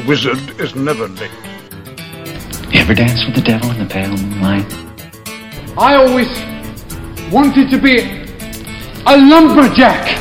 [0.00, 1.30] A wizard is never late.
[2.72, 4.64] You ever dance with the devil in the pale moonlight?
[5.76, 6.28] I always
[7.30, 7.98] wanted to be
[9.06, 10.16] a lumberjack.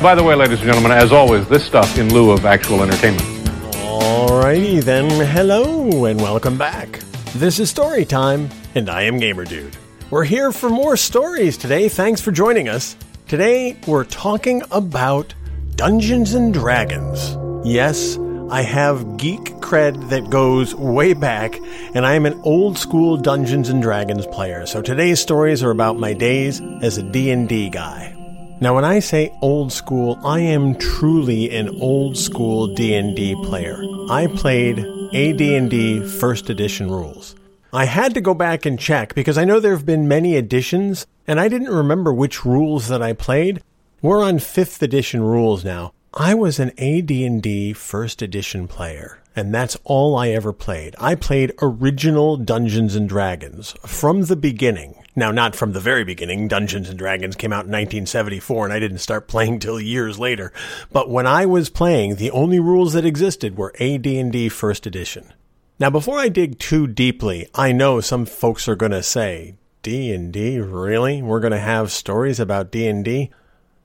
[0.00, 3.28] By the way, ladies and gentlemen, as always, this stuff in lieu of actual entertainment.
[3.74, 7.00] Alrighty then, hello and welcome back.
[7.34, 9.76] This is Story Time, and I am Gamer Dude.
[10.08, 11.90] We're here for more stories today.
[11.90, 12.96] Thanks for joining us.
[13.28, 15.34] Today we're talking about
[15.76, 17.36] Dungeons and Dragons.
[17.64, 18.18] Yes,
[18.50, 21.58] I have geek cred that goes way back,
[21.94, 24.66] and I am an old school Dungeons and Dragons player.
[24.66, 28.14] So today's stories are about my days as a D&D guy.
[28.60, 33.82] Now when I say old school, I am truly an old school D&D player.
[34.10, 34.80] I played
[35.14, 37.34] AD&D first edition rules.
[37.72, 41.06] I had to go back and check because I know there have been many editions
[41.26, 43.62] and I didn't remember which rules that I played.
[44.02, 45.93] We're on 5th edition rules now.
[46.16, 50.94] I was an AD&D first edition player and that's all I ever played.
[51.00, 54.94] I played original Dungeons and Dragons from the beginning.
[55.16, 56.46] Now, not from the very beginning.
[56.46, 60.52] Dungeons and Dragons came out in 1974 and I didn't start playing till years later.
[60.92, 65.32] But when I was playing, the only rules that existed were AD&D first edition.
[65.80, 70.60] Now, before I dig too deeply, I know some folks are going to say, D&D,
[70.60, 71.22] really?
[71.22, 73.30] We're going to have stories about D&D?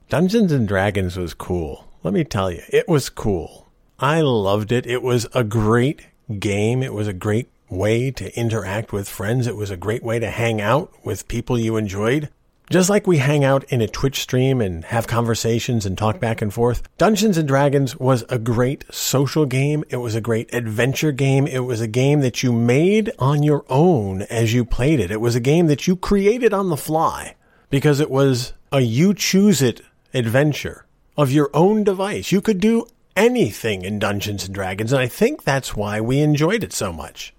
[0.08, 1.89] Dungeons and Dragons was cool.
[2.02, 3.68] Let me tell you, it was cool.
[3.98, 4.86] I loved it.
[4.86, 6.06] It was a great
[6.38, 6.82] game.
[6.82, 9.46] It was a great way to interact with friends.
[9.46, 12.30] It was a great way to hang out with people you enjoyed.
[12.70, 16.40] Just like we hang out in a Twitch stream and have conversations and talk back
[16.40, 19.84] and forth, Dungeons and Dragons was a great social game.
[19.90, 21.46] It was a great adventure game.
[21.46, 25.10] It was a game that you made on your own as you played it.
[25.10, 27.36] It was a game that you created on the fly
[27.68, 29.82] because it was a you choose it
[30.14, 30.86] adventure
[31.20, 32.32] of your own device.
[32.32, 36.64] You could do anything in Dungeons and Dragons, and I think that's why we enjoyed
[36.64, 37.34] it so much.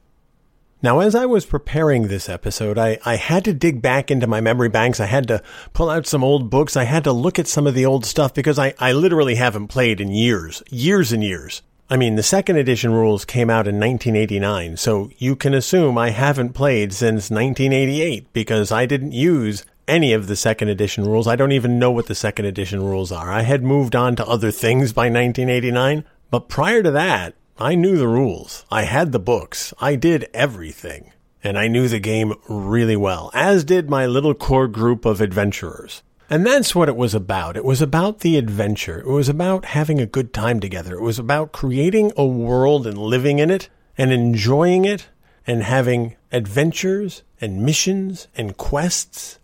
[0.84, 4.40] Now, as I was preparing this episode, I, I had to dig back into my
[4.40, 5.00] memory banks.
[5.00, 5.42] I had to
[5.74, 6.78] pull out some old books.
[6.78, 9.68] I had to look at some of the old stuff because I, I literally haven't
[9.68, 11.64] played in years, years and years.
[11.90, 16.12] I mean, the second edition rules came out in 1989, so you can assume I
[16.12, 21.28] haven't played since 1988 because I didn't use any of the second edition rules.
[21.28, 23.30] I don't even know what the second edition rules are.
[23.30, 27.98] I had moved on to other things by 1989, but prior to that, I knew
[27.98, 28.66] the rules.
[28.72, 29.74] I had the books.
[29.82, 31.12] I did everything.
[31.44, 36.04] And I knew the game really well, as did my little core group of adventurers.
[36.30, 37.58] And that's what it was about.
[37.58, 39.00] It was about the adventure.
[39.02, 40.96] It was about having a good time together.
[40.96, 45.10] It was about creating a world and living in it and enjoying it
[45.46, 49.40] and having adventures and missions and quests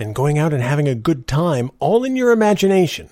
[0.00, 3.08] and going out and having a good time all in your imagination.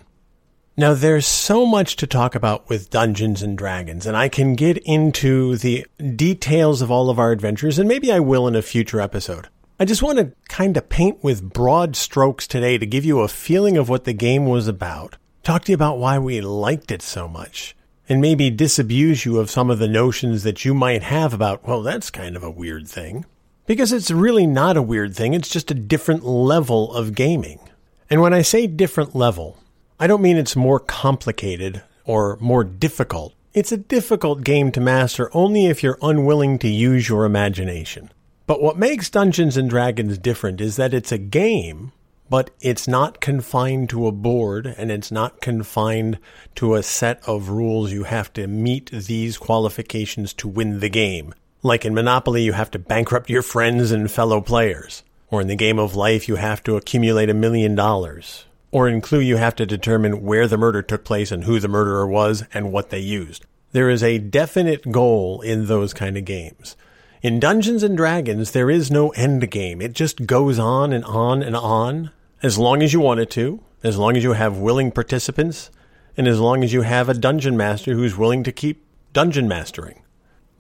[0.77, 4.79] Now, there's so much to talk about with Dungeons and Dragons, and I can get
[4.79, 5.85] into the
[6.15, 9.49] details of all of our adventures, and maybe I will in a future episode.
[9.81, 13.29] I just want to kind of paint with broad strokes today to give you a
[13.29, 17.03] feeling of what the game was about, talk to you about why we liked it
[17.03, 17.75] so much,
[18.09, 21.83] and maybe disabuse you of some of the notions that you might have about, well,
[21.83, 23.25] that's kind of a weird thing.
[23.69, 27.61] Because it's really not a weird thing, it's just a different level of gaming.
[28.09, 29.59] And when I say different level,
[30.01, 33.35] I don't mean it's more complicated or more difficult.
[33.53, 38.11] It's a difficult game to master only if you're unwilling to use your imagination.
[38.47, 41.93] But what makes Dungeons and Dragons different is that it's a game,
[42.31, 46.19] but it's not confined to a board and it's not confined
[46.55, 47.93] to a set of rules.
[47.93, 51.35] You have to meet these qualifications to win the game.
[51.63, 55.03] Like in Monopoly, you have to bankrupt your friends and fellow players.
[55.31, 58.47] Or in the game of life, you have to accumulate a million dollars.
[58.71, 61.69] Or in Clue, you have to determine where the murder took place and who the
[61.69, 63.45] murderer was and what they used.
[63.73, 66.77] There is a definite goal in those kind of games.
[67.23, 69.83] In Dungeons and Dragons, there is no end game.
[69.83, 73.61] It just goes on and on and on as long as you want it to,
[73.83, 75.71] as long as you have willing participants,
[76.17, 80.03] and as long as you have a dungeon master who's willing to keep dungeon mastering.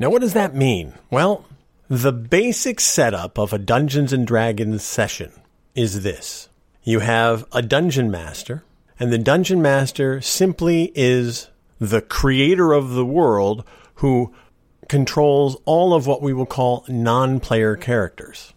[0.00, 0.94] Now, what does that mean?
[1.10, 1.44] Well,
[1.88, 5.32] the basic setup of a Dungeons and Dragons session
[5.74, 6.48] is this.
[6.84, 8.62] You have a dungeon master,
[9.00, 11.48] and the dungeon master simply is
[11.80, 13.64] the creator of the world
[13.94, 14.32] who
[14.88, 18.52] controls all of what we will call non player characters.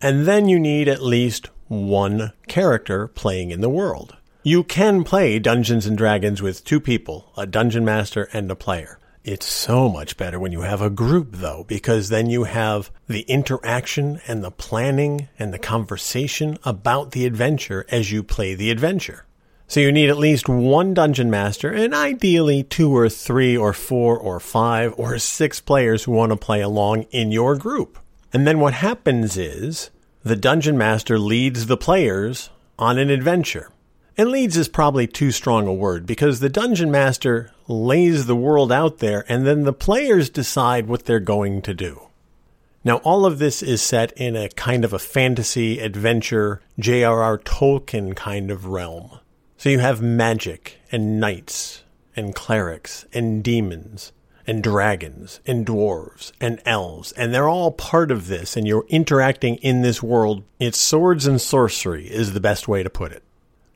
[0.00, 4.16] And then you need at least one character playing in the world.
[4.42, 8.98] You can play Dungeons and Dragons with two people, a dungeon master and a player.
[9.26, 13.22] It's so much better when you have a group though, because then you have the
[13.22, 19.26] interaction and the planning and the conversation about the adventure as you play the adventure.
[19.66, 24.16] So you need at least one dungeon master and ideally two or three or four
[24.16, 27.98] or five or six players who want to play along in your group.
[28.32, 29.90] And then what happens is
[30.22, 33.72] the dungeon master leads the players on an adventure.
[34.18, 38.72] And leads is probably too strong a word because the dungeon master lays the world
[38.72, 42.00] out there and then the players decide what they're going to do.
[42.82, 47.38] Now, all of this is set in a kind of a fantasy, adventure, J.R.R.
[47.38, 49.18] Tolkien kind of realm.
[49.58, 51.82] So you have magic and knights
[52.14, 54.12] and clerics and demons
[54.46, 59.56] and dragons and dwarves and elves, and they're all part of this, and you're interacting
[59.56, 60.44] in this world.
[60.60, 63.24] It's swords and sorcery is the best way to put it.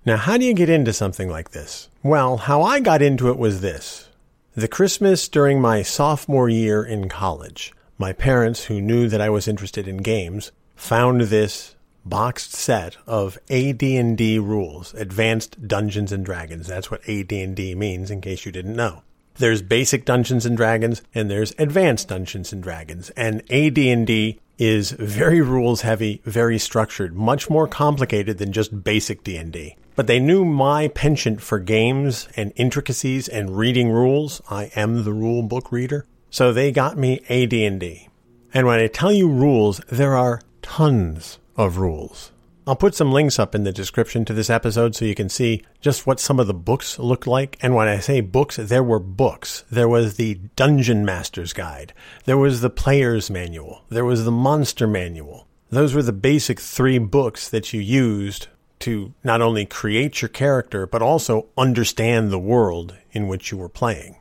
[0.07, 1.91] Now, how do you get into something like this?
[2.03, 4.09] Well, how I got into it was this.
[4.55, 9.47] The Christmas during my sophomore year in college, my parents, who knew that I was
[9.47, 11.75] interested in games, found this
[12.05, 16.67] boxed set of AD&D rules, Advanced Dungeons and Dragons.
[16.67, 19.03] That's what AD&D means in case you didn't know.
[19.35, 23.11] There's basic Dungeons and Dragons and there's advanced Dungeons and Dragons.
[23.11, 29.77] And AD&D is very rules heavy, very structured, much more complicated than just basic D&D.
[29.97, 34.41] But they knew my penchant for games and intricacies and reading rules.
[34.49, 36.07] I am the rule book reader.
[36.31, 38.09] So they got me AD&D.
[38.55, 42.33] And when I tell you rules, there are tons of rules.
[42.67, 45.63] I'll put some links up in the description to this episode so you can see
[45.81, 47.59] just what some of the books look like.
[47.63, 49.65] And when I say books, there were books.
[49.71, 51.93] There was the Dungeon Master's Guide.
[52.27, 53.83] There was the Player's Manual.
[53.89, 55.49] There was the Monster Manual.
[55.71, 58.47] Those were the basic three books that you used
[58.81, 63.69] to not only create your character, but also understand the world in which you were
[63.69, 64.17] playing.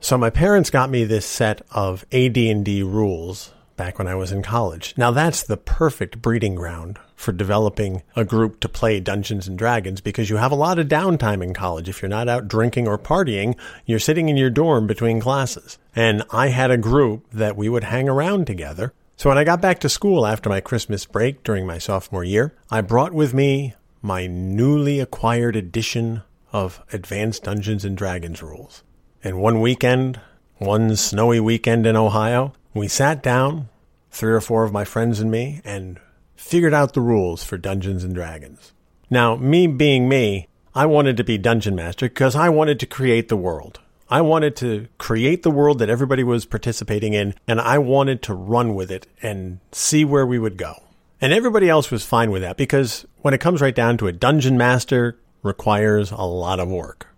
[0.00, 4.42] So my parents got me this set of AD&D rules back when I was in
[4.42, 4.94] college.
[4.96, 10.00] Now that's the perfect breeding ground for developing a group to play Dungeons and Dragons
[10.00, 11.88] because you have a lot of downtime in college.
[11.88, 13.56] If you're not out drinking or partying,
[13.86, 15.78] you're sitting in your dorm between classes.
[15.96, 18.92] And I had a group that we would hang around together.
[19.16, 22.54] So when I got back to school after my Christmas break during my sophomore year,
[22.70, 26.22] I brought with me my newly acquired edition
[26.52, 28.82] of Advanced Dungeons and Dragons rules.
[29.22, 30.20] And one weekend,
[30.58, 33.68] one snowy weekend in Ohio, we sat down,
[34.10, 35.98] three or four of my friends and me, and
[36.36, 38.72] figured out the rules for Dungeons and Dragons.
[39.10, 43.28] Now, me being me, I wanted to be dungeon master because I wanted to create
[43.28, 43.80] the world.
[44.10, 48.34] I wanted to create the world that everybody was participating in, and I wanted to
[48.34, 50.82] run with it and see where we would go.
[51.20, 54.20] And everybody else was fine with that because when it comes right down to it,
[54.20, 57.08] dungeon master requires a lot of work.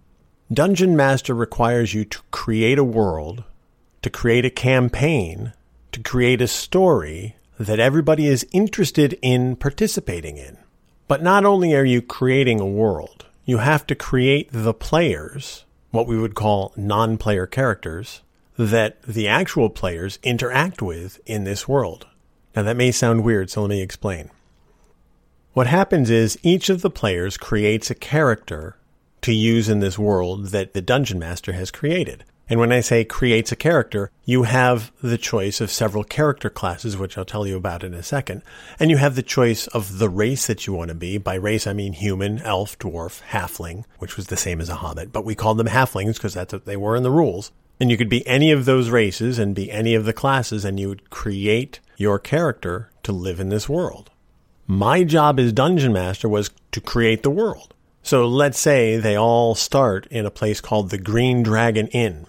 [0.52, 3.44] Dungeon master requires you to create a world
[4.02, 5.52] to create a campaign,
[5.92, 10.56] to create a story that everybody is interested in participating in.
[11.08, 16.06] But not only are you creating a world, you have to create the players, what
[16.06, 18.22] we would call non player characters,
[18.56, 22.06] that the actual players interact with in this world.
[22.54, 24.30] Now that may sound weird, so let me explain.
[25.52, 28.76] What happens is each of the players creates a character
[29.22, 32.22] to use in this world that the dungeon master has created.
[32.48, 36.96] And when I say creates a character, you have the choice of several character classes,
[36.96, 38.42] which I'll tell you about in a second.
[38.78, 41.18] And you have the choice of the race that you want to be.
[41.18, 45.12] By race, I mean human, elf, dwarf, halfling, which was the same as a hobbit,
[45.12, 47.50] but we called them halflings because that's what they were in the rules.
[47.80, 50.78] And you could be any of those races and be any of the classes, and
[50.78, 54.10] you would create your character to live in this world.
[54.70, 57.74] My job as dungeon master was to create the world.
[58.04, 62.26] So let's say they all start in a place called the Green Dragon Inn.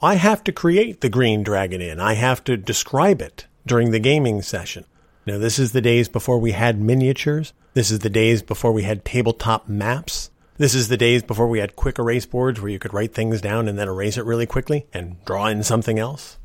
[0.00, 1.98] I have to create the Green Dragon Inn.
[1.98, 4.84] I have to describe it during the gaming session.
[5.26, 7.52] Now, this is the days before we had miniatures.
[7.72, 10.30] This is the days before we had tabletop maps.
[10.58, 13.40] This is the days before we had quick erase boards where you could write things
[13.40, 16.38] down and then erase it really quickly and draw in something else.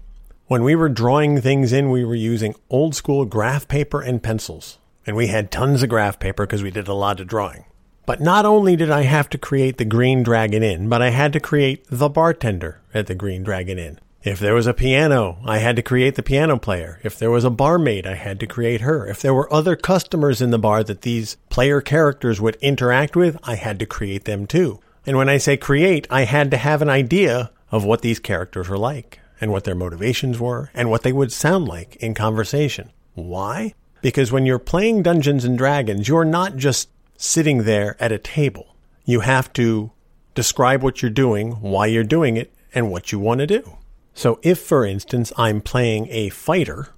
[0.48, 4.79] When we were drawing things in, we were using old school graph paper and pencils.
[5.09, 7.65] And we had tons of graph paper because we did a lot of drawing.
[8.05, 11.33] But not only did I have to create the Green Dragon Inn, but I had
[11.33, 13.99] to create the bartender at the Green Dragon Inn.
[14.23, 16.99] If there was a piano, I had to create the piano player.
[17.01, 19.07] If there was a barmaid, I had to create her.
[19.07, 23.35] If there were other customers in the bar that these player characters would interact with,
[23.41, 24.79] I had to create them too.
[25.07, 28.69] And when I say create, I had to have an idea of what these characters
[28.69, 32.91] were like and what their motivations were and what they would sound like in conversation.
[33.15, 33.73] Why?
[34.01, 38.75] Because when you're playing Dungeons and Dragons, you're not just sitting there at a table.
[39.05, 39.91] You have to
[40.35, 43.77] describe what you're doing, why you're doing it, and what you want to do.
[44.13, 46.89] So if, for instance, I'm playing a fighter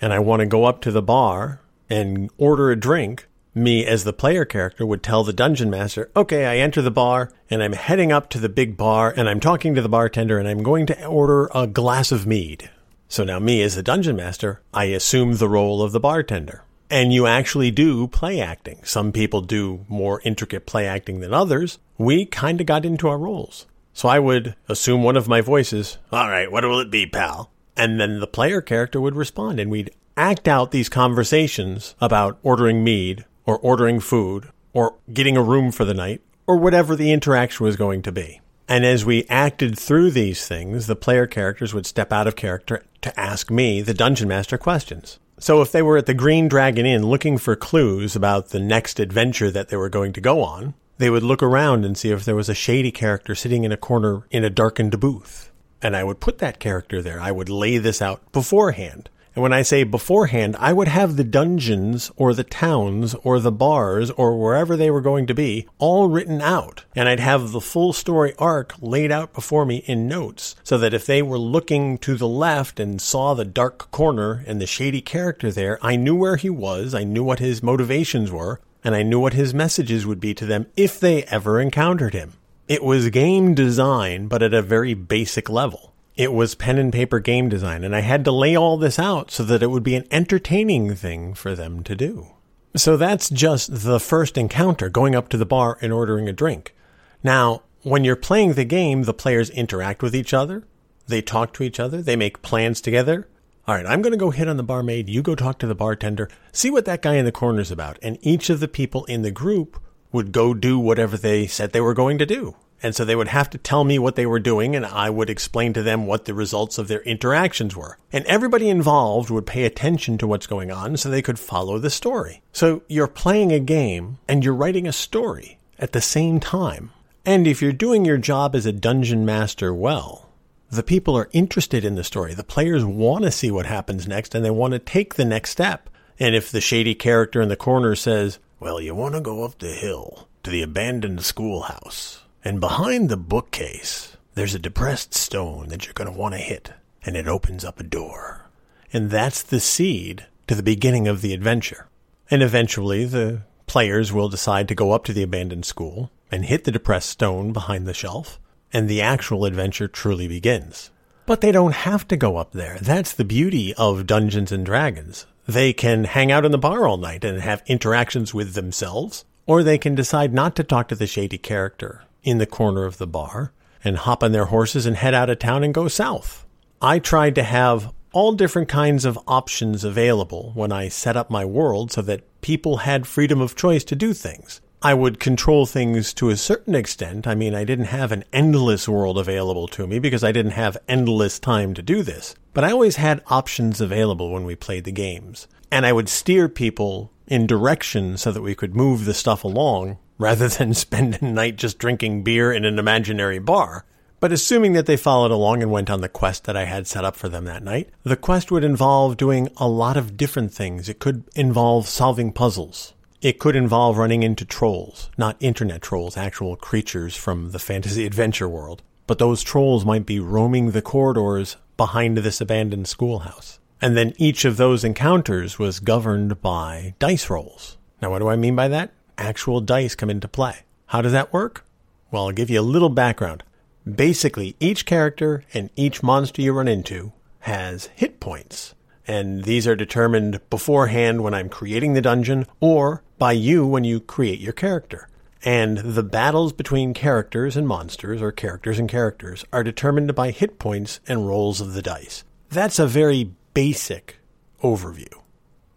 [0.00, 4.04] and I want to go up to the bar and order a drink, me as
[4.04, 7.72] the player character would tell the dungeon master, okay, I enter the bar and I'm
[7.72, 10.86] heading up to the big bar and I'm talking to the bartender and I'm going
[10.86, 12.70] to order a glass of mead.
[13.10, 16.62] So now me as the dungeon master, I assume the role of the bartender.
[16.88, 18.78] And you actually do play acting.
[18.84, 21.80] Some people do more intricate play acting than others.
[21.98, 23.66] We kind of got into our roles.
[23.92, 27.50] So I would assume one of my voices, all right, what will it be, pal?
[27.76, 32.84] And then the player character would respond and we'd act out these conversations about ordering
[32.84, 37.66] mead or ordering food or getting a room for the night or whatever the interaction
[37.66, 38.40] was going to be.
[38.70, 42.84] And as we acted through these things, the player characters would step out of character
[43.02, 45.18] to ask me, the dungeon master, questions.
[45.40, 49.00] So if they were at the Green Dragon Inn looking for clues about the next
[49.00, 52.24] adventure that they were going to go on, they would look around and see if
[52.24, 55.50] there was a shady character sitting in a corner in a darkened booth.
[55.82, 57.20] And I would put that character there.
[57.20, 59.10] I would lay this out beforehand.
[59.34, 63.52] And when I say beforehand, I would have the dungeons or the towns or the
[63.52, 66.84] bars or wherever they were going to be all written out.
[66.96, 70.94] And I'd have the full story arc laid out before me in notes so that
[70.94, 75.00] if they were looking to the left and saw the dark corner and the shady
[75.00, 79.02] character there, I knew where he was, I knew what his motivations were, and I
[79.02, 82.32] knew what his messages would be to them if they ever encountered him.
[82.66, 85.89] It was game design, but at a very basic level.
[86.16, 89.30] It was pen and paper game design, and I had to lay all this out
[89.30, 92.28] so that it would be an entertaining thing for them to do.
[92.76, 96.74] So that's just the first encounter, going up to the bar and ordering a drink.
[97.22, 100.64] Now, when you're playing the game, the players interact with each other,
[101.06, 103.26] they talk to each other, they make plans together.
[103.66, 105.74] All right, I'm going to go hit on the barmaid, you go talk to the
[105.74, 109.22] bartender, see what that guy in the corner's about, and each of the people in
[109.22, 109.80] the group
[110.12, 112.56] would go do whatever they said they were going to do.
[112.82, 115.28] And so they would have to tell me what they were doing, and I would
[115.28, 117.98] explain to them what the results of their interactions were.
[118.12, 121.90] And everybody involved would pay attention to what's going on so they could follow the
[121.90, 122.42] story.
[122.52, 126.90] So you're playing a game and you're writing a story at the same time.
[127.26, 130.30] And if you're doing your job as a dungeon master well,
[130.70, 132.32] the people are interested in the story.
[132.32, 135.50] The players want to see what happens next and they want to take the next
[135.50, 135.90] step.
[136.18, 139.58] And if the shady character in the corner says, well, you want to go up
[139.58, 145.84] the hill to the abandoned schoolhouse and behind the bookcase, there's a depressed stone that
[145.84, 146.72] you're going to want to hit,
[147.04, 148.48] and it opens up a door.
[148.92, 151.88] And that's the seed to the beginning of the adventure.
[152.30, 156.64] And eventually, the players will decide to go up to the abandoned school and hit
[156.64, 158.40] the depressed stone behind the shelf,
[158.72, 160.90] and the actual adventure truly begins.
[161.26, 162.78] But they don't have to go up there.
[162.80, 165.26] That's the beauty of Dungeons and Dragons.
[165.46, 169.62] They can hang out in the bar all night and have interactions with themselves, or
[169.62, 173.06] they can decide not to talk to the shady character in the corner of the
[173.06, 176.46] bar and hop on their horses and head out of town and go south.
[176.82, 181.44] I tried to have all different kinds of options available when I set up my
[181.44, 184.60] world so that people had freedom of choice to do things.
[184.82, 187.26] I would control things to a certain extent.
[187.26, 190.78] I mean, I didn't have an endless world available to me because I didn't have
[190.88, 192.34] endless time to do this.
[192.54, 195.46] But I always had options available when we played the games.
[195.70, 199.98] And I would steer people in direction so that we could move the stuff along
[200.20, 203.84] rather than spend a night just drinking beer in an imaginary bar.
[204.20, 207.06] But assuming that they followed along and went on the quest that I had set
[207.06, 210.90] up for them that night, the quest would involve doing a lot of different things.
[210.90, 212.92] It could involve solving puzzles.
[213.22, 218.48] It could involve running into trolls, not internet trolls, actual creatures from the fantasy adventure
[218.48, 218.82] world.
[219.06, 223.58] But those trolls might be roaming the corridors behind this abandoned schoolhouse.
[223.80, 227.78] And then each of those encounters was governed by dice rolls.
[228.02, 228.92] Now, what do I mean by that?
[229.20, 230.60] Actual dice come into play.
[230.86, 231.64] How does that work?
[232.10, 233.44] Well, I'll give you a little background.
[233.90, 238.74] Basically, each character and each monster you run into has hit points.
[239.06, 244.00] And these are determined beforehand when I'm creating the dungeon or by you when you
[244.00, 245.08] create your character.
[245.42, 250.58] And the battles between characters and monsters, or characters and characters, are determined by hit
[250.58, 252.24] points and rolls of the dice.
[252.50, 254.18] That's a very basic
[254.62, 255.19] overview.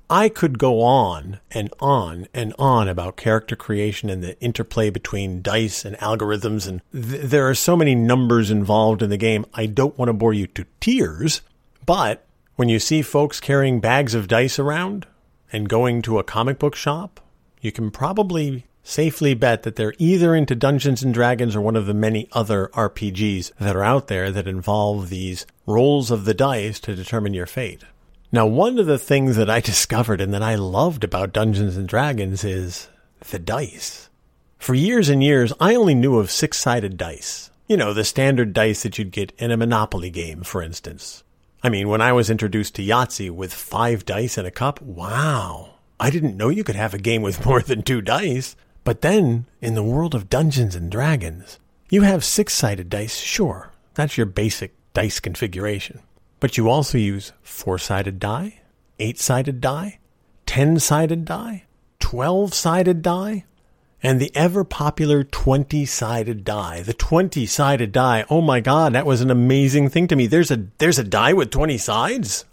[0.10, 5.42] I could go on and on and on about character creation and the interplay between
[5.42, 6.68] dice and algorithms.
[6.68, 9.46] And th- there are so many numbers involved in the game.
[9.54, 11.42] I don't want to bore you to tears,
[11.86, 15.08] but when you see folks carrying bags of dice around
[15.52, 17.20] and going to a comic book shop,
[17.62, 21.86] you can probably safely bet that they're either into Dungeons and Dragons or one of
[21.86, 26.80] the many other RPGs that are out there that involve these rolls of the dice
[26.82, 27.84] to determine your fate.
[28.34, 31.88] Now, one of the things that I discovered and that I loved about Dungeons and
[31.88, 32.90] Dragons is
[33.30, 34.10] the dice.
[34.58, 37.52] For years and years, I only knew of six sided dice.
[37.68, 41.24] You know, the standard dice that you'd get in a Monopoly game, for instance.
[41.62, 45.76] I mean, when I was introduced to Yahtzee with five dice and a cup, wow.
[46.00, 48.56] I didn't know you could have a game with more than two dice.
[48.84, 51.60] But then, in the world of Dungeons and Dragons,
[51.92, 53.72] you have six sided dice, sure.
[53.94, 56.00] That's your basic dice configuration.
[56.44, 58.60] But you also use four sided die,
[59.00, 60.00] eight sided die,
[60.46, 61.64] ten sided die,
[62.02, 63.46] twelve sided die,
[64.04, 66.82] and the ever popular 20 sided die.
[66.82, 68.26] The 20 sided die.
[68.30, 70.28] Oh my God, that was an amazing thing to me.
[70.28, 72.44] There's a, there's a die with 20 sides?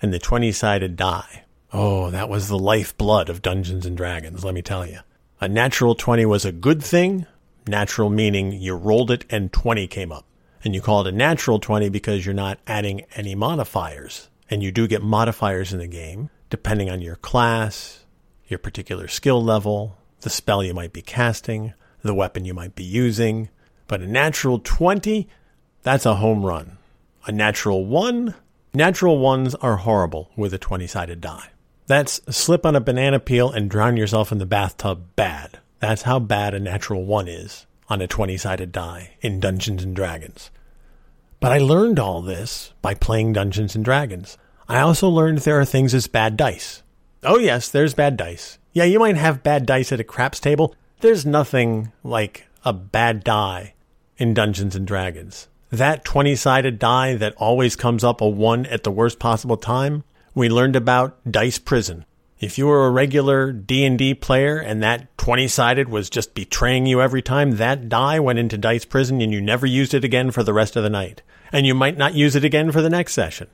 [0.00, 1.44] And the 20 sided die.
[1.70, 5.00] Oh, that was the lifeblood of Dungeons and Dragons, let me tell you.
[5.42, 7.26] A natural 20 was a good thing.
[7.66, 10.24] Natural meaning you rolled it and 20 came up.
[10.64, 14.30] And you call it a natural 20 because you're not adding any modifiers.
[14.50, 18.04] And you do get modifiers in the game, depending on your class,
[18.48, 22.84] your particular skill level, the spell you might be casting, the weapon you might be
[22.84, 23.50] using.
[23.86, 25.28] But a natural 20,
[25.82, 26.78] that's a home run.
[27.26, 28.34] A natural 1,
[28.72, 31.50] natural 1s are horrible with a 20 sided die.
[31.86, 35.58] That's slip on a banana peel and drown yourself in the bathtub bad.
[35.80, 39.94] That's how bad a natural 1 is on a 20 sided die in Dungeons and
[39.94, 40.50] Dragons.
[41.44, 44.38] But I learned all this by playing Dungeons and Dragons.
[44.66, 46.82] I also learned there are things as bad dice.
[47.22, 48.58] Oh, yes, there's bad dice.
[48.72, 50.74] Yeah, you might have bad dice at a craps table.
[51.00, 53.74] There's nothing like a bad die
[54.16, 55.48] in Dungeons and Dragons.
[55.68, 60.02] That 20 sided die that always comes up a 1 at the worst possible time,
[60.34, 62.06] we learned about Dice Prison.
[62.40, 67.00] If you were a regular D&D player and that 20 sided was just betraying you
[67.00, 70.42] every time, that die went into Dice Prison and you never used it again for
[70.42, 71.22] the rest of the night.
[71.52, 73.48] And you might not use it again for the next session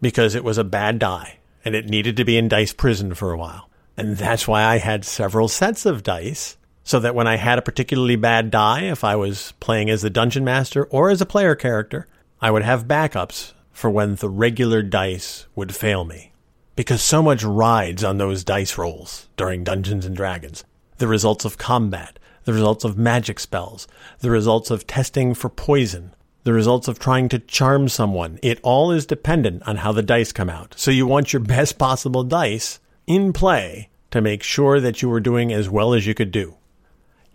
[0.00, 3.32] because it was a bad die and it needed to be in Dice Prison for
[3.32, 3.68] a while.
[3.96, 7.62] And that's why I had several sets of dice, so that when I had a
[7.62, 11.54] particularly bad die, if I was playing as the dungeon master or as a player
[11.54, 12.08] character,
[12.40, 16.31] I would have backups for when the regular dice would fail me.
[16.74, 20.64] Because so much rides on those dice rolls during Dungeons and Dragons.
[20.96, 23.86] The results of combat, the results of magic spells,
[24.20, 26.12] the results of testing for poison,
[26.44, 28.38] the results of trying to charm someone.
[28.42, 30.74] It all is dependent on how the dice come out.
[30.78, 35.20] So you want your best possible dice in play to make sure that you were
[35.20, 36.56] doing as well as you could do.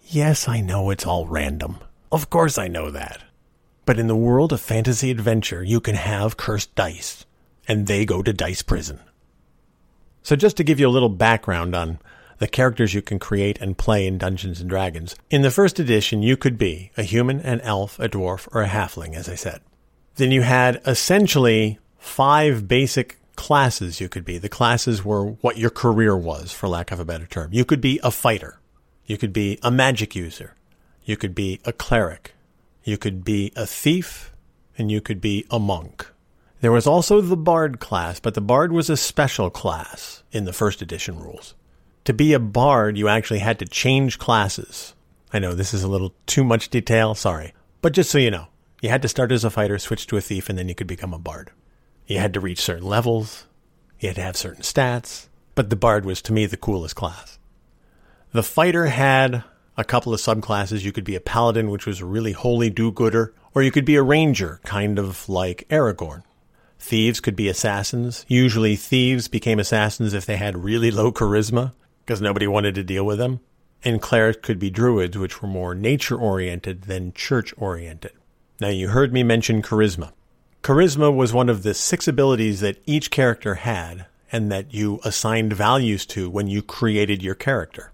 [0.10, 1.78] Yes, I know it's all random.
[2.12, 3.23] Of course I know that.
[3.86, 7.26] But in the world of fantasy adventure, you can have cursed dice,
[7.67, 9.00] and they go to dice prison.
[10.27, 11.99] So just to give you a little background on
[12.39, 16.21] the characters you can create and play in Dungeons and Dragons, in the first edition
[16.21, 19.61] you could be a human, an elf, a dwarf, or a halfling, as I said.
[20.15, 24.37] Then you had essentially five basic classes you could be.
[24.37, 27.53] The classes were what your career was, for lack of a better term.
[27.53, 28.59] You could be a fighter.
[29.05, 30.55] You could be a magic user.
[31.05, 32.33] You could be a cleric.
[32.83, 34.33] You could be a thief.
[34.77, 36.05] And you could be a monk.
[36.60, 40.54] There was also the bard class, but the bard was a special class in the
[40.54, 41.54] first edition rules.
[42.06, 44.96] To be a bard, you actually had to change classes.
[45.32, 47.54] I know this is a little too much detail, sorry.
[47.82, 48.48] But just so you know,
[48.82, 50.88] you had to start as a fighter, switch to a thief, and then you could
[50.88, 51.52] become a bard.
[52.08, 53.46] You had to reach certain levels.
[54.00, 55.28] You had to have certain stats.
[55.54, 57.38] But the bard was, to me, the coolest class.
[58.32, 59.43] The fighter had
[59.76, 60.84] a couple of subclasses.
[60.84, 63.96] You could be a paladin, which was a really holy do-gooder, or you could be
[63.96, 66.24] a ranger, kind of like Aragorn.
[66.79, 68.25] Thieves could be assassins.
[68.27, 71.73] Usually thieves became assassins if they had really low charisma,
[72.05, 73.39] because nobody wanted to deal with them.
[73.83, 78.11] And clerics could be druids, which were more nature oriented than church oriented.
[78.59, 80.11] Now you heard me mention charisma.
[80.63, 85.53] Charisma was one of the six abilities that each character had and that you assigned
[85.53, 87.91] values to when you created your character.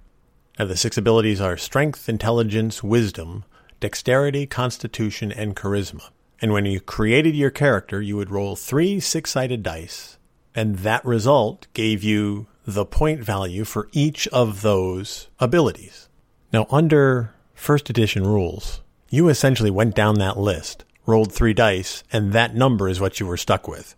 [0.57, 3.43] Now, the six abilities are strength, intelligence, wisdom,
[3.79, 6.09] dexterity, constitution, and charisma.
[6.43, 10.17] And when you created your character, you would roll three six sided dice,
[10.53, 16.09] and that result gave you the point value for each of those abilities.
[16.51, 22.33] Now, under first edition rules, you essentially went down that list rolled three dice, and
[22.33, 23.95] that number is what you were stuck with.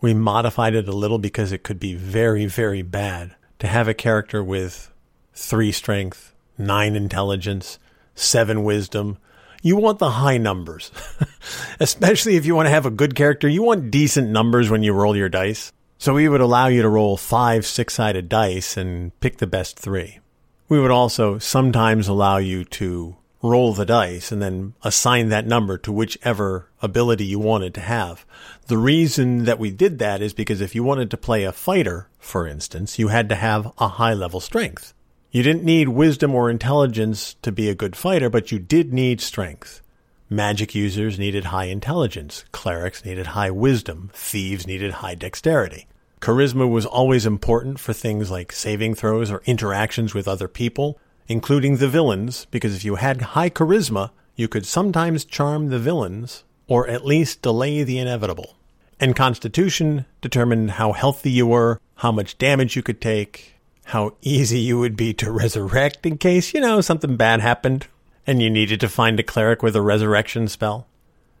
[0.00, 3.94] We modified it a little because it could be very, very bad to have a
[3.94, 4.92] character with
[5.32, 7.78] three strength, nine intelligence,
[8.16, 9.18] seven wisdom.
[9.64, 10.92] You want the high numbers,
[11.80, 13.48] especially if you want to have a good character.
[13.48, 15.72] You want decent numbers when you roll your dice.
[15.96, 19.78] So we would allow you to roll five six sided dice and pick the best
[19.78, 20.20] three.
[20.68, 25.78] We would also sometimes allow you to roll the dice and then assign that number
[25.78, 28.26] to whichever ability you wanted to have.
[28.66, 32.10] The reason that we did that is because if you wanted to play a fighter,
[32.18, 34.92] for instance, you had to have a high level strength.
[35.34, 39.20] You didn't need wisdom or intelligence to be a good fighter, but you did need
[39.20, 39.82] strength.
[40.30, 42.44] Magic users needed high intelligence.
[42.52, 44.12] Clerics needed high wisdom.
[44.14, 45.88] Thieves needed high dexterity.
[46.20, 51.78] Charisma was always important for things like saving throws or interactions with other people, including
[51.78, 56.86] the villains, because if you had high charisma, you could sometimes charm the villains, or
[56.86, 58.54] at least delay the inevitable.
[59.00, 63.53] And Constitution determined how healthy you were, how much damage you could take,
[63.84, 67.86] how easy you would be to resurrect in case, you know, something bad happened
[68.26, 70.86] and you needed to find a cleric with a resurrection spell.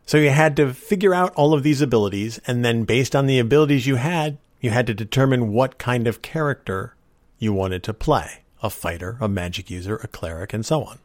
[0.06, 3.38] So you had to figure out all of these abilities, and then based on the
[3.38, 6.94] abilities you had, you had to determine what kind of character
[7.38, 10.98] you wanted to play a fighter, a magic user, a cleric, and so on.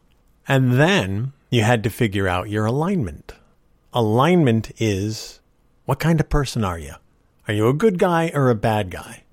[0.48, 3.34] And then you had to figure out your alignment.
[3.94, 5.40] Alignment is
[5.86, 6.94] what kind of person are you?
[7.48, 9.24] Are you a good guy or a bad guy?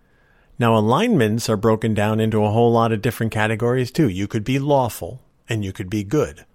[0.58, 4.08] Now, alignments are broken down into a whole lot of different categories too.
[4.08, 6.46] You could be lawful and you could be good.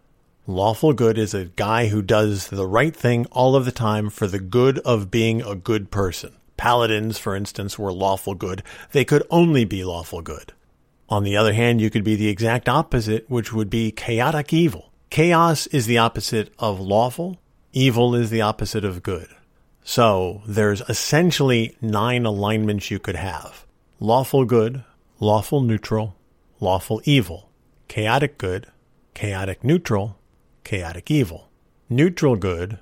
[0.48, 4.26] Lawful good is a guy who does the right thing all of the time for
[4.26, 6.36] the good of being a good person.
[6.58, 8.64] Paladins, for instance, were lawful good.
[8.92, 10.54] They could only be lawful good.
[11.08, 14.92] On the other hand, you could be the exact opposite, which would be chaotic evil.
[15.12, 17.38] Chaos is the opposite of lawful.
[17.74, 19.28] Evil is the opposite of good.
[19.84, 23.66] So there's essentially nine alignments you could have.
[24.04, 24.84] Lawful good,
[25.20, 26.16] lawful neutral,
[26.60, 27.52] lawful evil,
[27.88, 28.66] chaotic good,
[29.14, 30.18] chaotic neutral,
[30.64, 31.52] chaotic evil,
[31.88, 32.80] neutral good,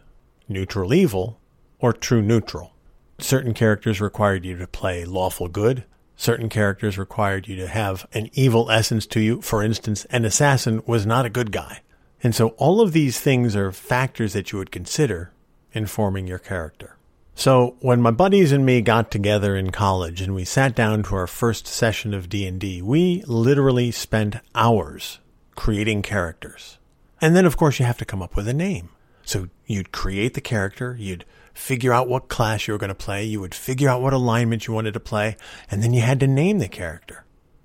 [0.47, 1.37] neutral evil,
[1.77, 2.71] or true neutral.
[3.17, 5.83] Certain characters required you to play lawful good.
[6.15, 9.41] Certain characters required you to have an evil essence to you.
[9.41, 11.81] For instance, an assassin was not a good guy.
[12.23, 15.33] And so all of these things are factors that you would consider
[15.73, 16.95] in forming your character.
[17.39, 21.15] So when my buddies and me got together in college and we sat down to
[21.15, 25.19] our first session of D&D, we literally spent hours
[25.55, 26.79] creating characters.
[27.21, 28.89] And then of course you have to come up with a name.
[29.23, 31.23] So you'd create the character, you'd
[31.53, 34.67] figure out what class you were going to play, you would figure out what alignment
[34.67, 35.37] you wanted to play,
[35.71, 37.23] and then you had to name the character.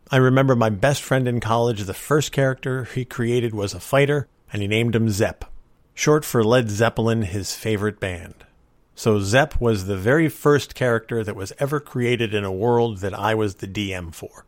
[0.09, 4.29] I remember my best friend in college, the first character he created was a fighter,
[4.53, 5.45] and he named him Zepp,
[5.95, 8.45] short for Led Zeppelin, his favorite band.
[8.95, 13.15] So Zepp was the very first character that was ever created in a world that
[13.15, 14.45] I was the DM for.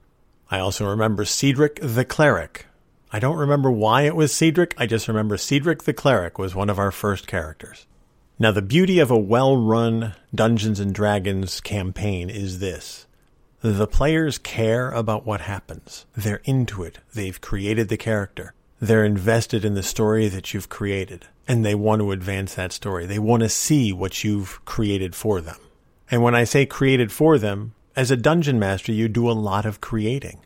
[0.50, 2.66] I also remember Cedric the Cleric.
[3.11, 6.70] I don't remember why it was Cedric, I just remember Cedric the Cleric was one
[6.70, 7.87] of our first characters.
[8.38, 13.06] Now the beauty of a well-run Dungeons and Dragons campaign is this.
[13.62, 16.06] The players care about what happens.
[16.14, 16.98] They're into it.
[17.14, 18.54] They've created the character.
[18.80, 23.06] They're invested in the story that you've created and they want to advance that story.
[23.06, 25.58] They want to see what you've created for them.
[26.10, 29.64] And when I say created for them, as a dungeon master, you do a lot
[29.64, 30.40] of creating.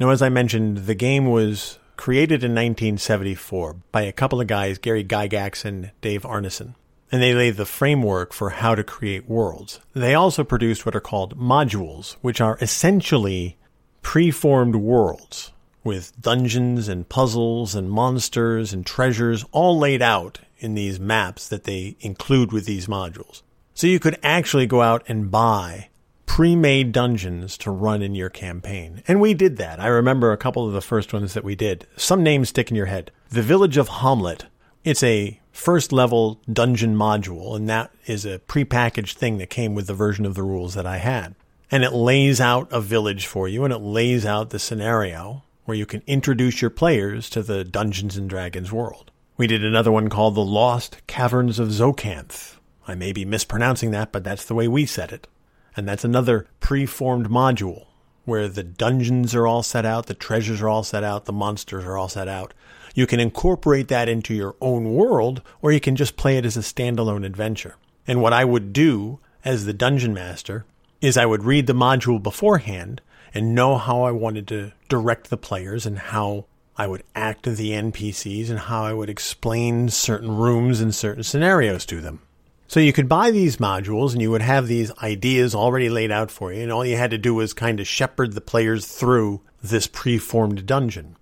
[0.00, 4.78] Now, as I mentioned, the game was created in 1974 by a couple of guys,
[4.78, 6.74] Gary Gygax and Dave Arneson.
[7.12, 9.80] And they laid the framework for how to create worlds.
[9.92, 13.58] They also produced what are called modules, which are essentially
[14.00, 15.52] preformed worlds
[15.84, 21.64] with dungeons and puzzles and monsters and treasures all laid out in these maps that
[21.64, 23.42] they include with these modules.
[23.74, 25.88] So you could actually go out and buy
[26.26, 29.02] pre-made dungeons to run in your campaign.
[29.08, 29.80] And we did that.
[29.80, 31.86] I remember a couple of the first ones that we did.
[31.96, 33.10] Some names stick in your head.
[33.30, 34.44] The Village of Hommlet.
[34.84, 39.86] It's a first level dungeon module, and that is a prepackaged thing that came with
[39.86, 41.34] the version of the rules that I had.
[41.70, 45.76] And it lays out a village for you and it lays out the scenario where
[45.76, 49.10] you can introduce your players to the Dungeons and Dragons world.
[49.36, 52.56] We did another one called The Lost Caverns of Tsojcanth.
[52.86, 55.28] I may be mispronouncing that, but that's the way we said it.
[55.76, 57.86] And that's another preformed module
[58.24, 61.84] where the dungeons are all set out, the treasures are all set out, the monsters
[61.84, 62.54] are all set out.
[62.94, 66.56] You can incorporate that into your own world, or you can just play it as
[66.56, 67.76] a standalone adventure.
[68.06, 70.66] And what I would do as the dungeon master
[71.00, 73.00] is I would read the module beforehand
[73.34, 77.70] and know how I wanted to direct the players and how I would act the
[77.70, 82.20] NPCs and how I would explain certain rooms and certain scenarios to them.
[82.66, 86.30] So you could buy these modules and you would have these ideas already laid out
[86.30, 89.42] for you, and all you had to do was kind of shepherd the players through
[89.62, 91.16] this preformed dungeon.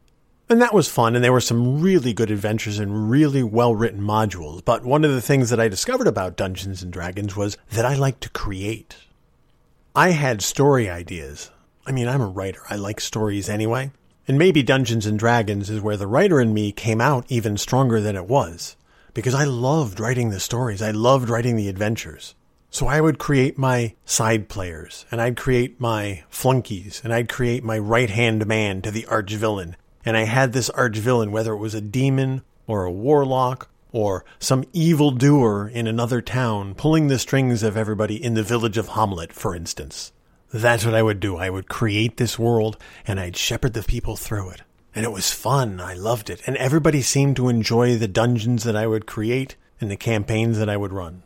[0.49, 4.01] And that was fun, and there were some really good adventures and really well written
[4.01, 4.65] modules.
[4.65, 7.95] But one of the things that I discovered about Dungeons and Dragons was that I
[7.95, 8.97] like to create.
[9.95, 11.51] I had story ideas
[11.87, 12.63] I mean, I'm a writer.
[12.69, 13.91] I like stories anyway.
[14.29, 18.01] And maybe Dungeons and Dragons is where the writer in me came out even stronger
[18.01, 18.77] than it was.
[19.13, 20.83] Because I loved writing the stories.
[20.83, 22.35] I loved writing the adventures.
[22.71, 27.65] So I would create my side players, and I'd create my flunkies, and I'd create
[27.65, 29.75] my right hand man to the arch villain.
[30.05, 34.25] And I had this arch villain, whether it was a demon or a warlock or
[34.39, 38.91] some evil doer in another town, pulling the strings of everybody in the village of
[38.91, 40.13] Hommlet, for instance.
[40.53, 41.37] That's what I would do.
[41.37, 44.63] I would create this world and I'd shepherd the people through it.
[44.97, 45.81] And it was fun.
[45.81, 46.43] I loved it.
[46.45, 50.69] And everybody seemed to enjoy the dungeons that I would create and the campaigns that
[50.69, 51.23] I would run.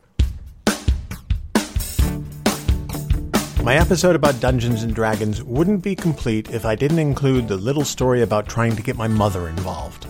[3.62, 7.86] My episode about Dungeons and Dragons wouldn't be complete if I didn't include the little
[7.86, 10.06] story about trying to get my mother involved.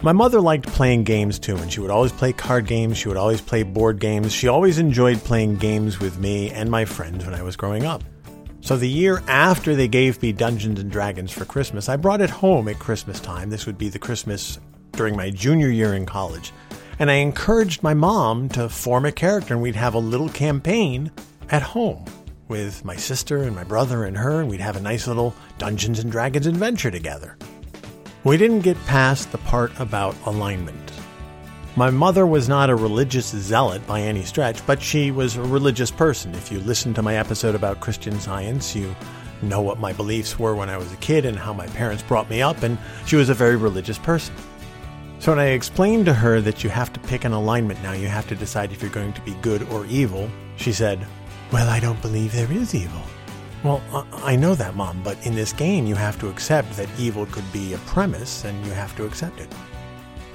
[0.00, 3.16] My mother liked playing games too, and she would always play card games, she would
[3.16, 7.34] always play board games, she always enjoyed playing games with me and my friends when
[7.34, 8.04] I was growing up.
[8.64, 12.30] So the year after they gave me Dungeons and Dragons for Christmas, I brought it
[12.30, 13.50] home at Christmas time.
[13.50, 14.58] This would be the Christmas
[14.92, 16.50] during my junior year in college.
[16.98, 21.10] And I encouraged my mom to form a character, and we'd have a little campaign
[21.50, 22.06] at home
[22.48, 25.98] with my sister and my brother and her, and we'd have a nice little Dungeons
[25.98, 27.36] and Dragons adventure together.
[28.24, 30.93] We didn't get past the part about alignment.
[31.76, 35.90] My mother was not a religious zealot by any stretch, but she was a religious
[35.90, 36.32] person.
[36.36, 38.94] If you listen to my episode about Christian science, you
[39.42, 42.30] know what my beliefs were when I was a kid and how my parents brought
[42.30, 44.36] me up, and she was a very religious person.
[45.18, 48.06] So when I explained to her that you have to pick an alignment now, you
[48.06, 51.04] have to decide if you're going to be good or evil, she said,
[51.50, 53.02] Well, I don't believe there is evil.
[53.64, 53.82] Well,
[54.12, 57.50] I know that, Mom, but in this game you have to accept that evil could
[57.52, 59.52] be a premise and you have to accept it.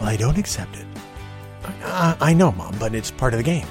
[0.01, 0.85] Well, I don't accept it.
[1.63, 3.67] I, I know, Mom, but it's part of the game.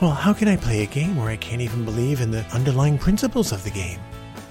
[0.00, 2.98] Well, how can I play a game where I can't even believe in the underlying
[2.98, 3.98] principles of the game?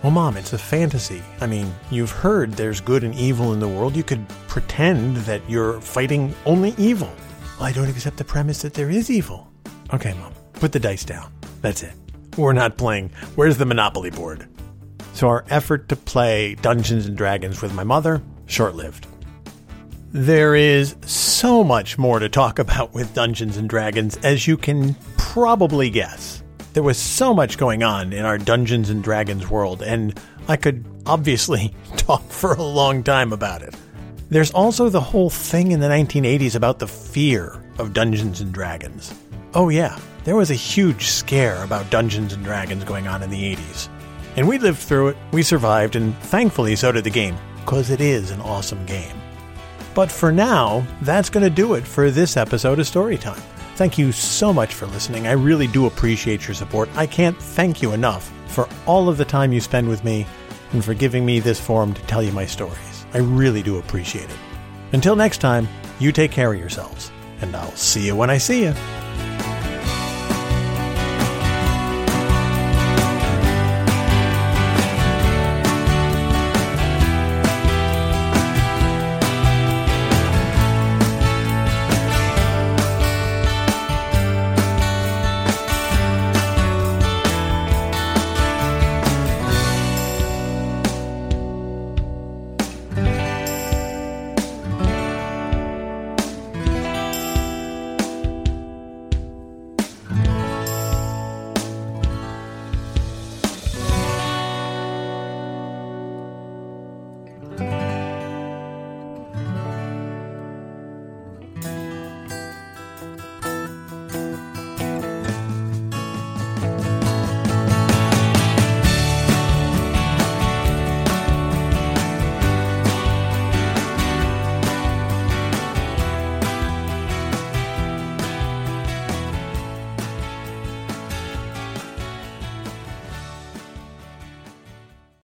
[0.01, 1.21] Well, Mom, it's a fantasy.
[1.41, 3.95] I mean, you've heard there's good and evil in the world.
[3.95, 7.12] You could pretend that you're fighting only evil.
[7.58, 9.51] Well, I don't accept the premise that there is evil.
[9.93, 11.31] Okay, Mom, put the dice down.
[11.62, 11.93] That's it.
[12.38, 13.12] We're not playing.
[13.36, 14.47] Where's the Monopoly board?
[15.13, 19.08] So, our effort to play Dungeons and Dragons with my mother, short lived.
[20.15, 24.93] There is so much more to talk about with Dungeons and Dragons, as you can
[25.17, 26.41] probably guess.
[26.71, 30.86] There was so much going on in our Dungeons and Dragons world, and I could
[31.06, 33.75] obviously talk for a long time about it.
[34.30, 39.13] There's also the whole thing in the 1980s about the fear of Dungeons and Dragons.
[39.54, 43.54] Oh, yeah, there was a huge scare about Dungeons and Dragons going on in the
[43.54, 43.89] 80s.
[44.38, 47.99] And we lived through it, we survived, and thankfully so did the game, because it
[47.99, 49.21] is an awesome game.
[49.95, 53.41] But for now, that's going to do it for this episode of Storytime.
[53.75, 55.25] Thank you so much for listening.
[55.25, 56.89] I really do appreciate your support.
[56.95, 60.27] I can't thank you enough for all of the time you spend with me
[60.73, 63.05] and for giving me this forum to tell you my stories.
[63.13, 64.38] I really do appreciate it.
[64.91, 65.67] Until next time,
[65.99, 69.05] you take care of yourselves, and I'll see you when I see you.